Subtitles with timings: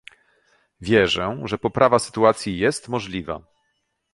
[0.81, 3.39] Wierzę, że poprawa sytuacji jest możliwa